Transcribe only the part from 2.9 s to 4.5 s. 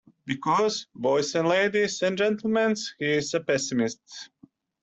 he is a pessimist.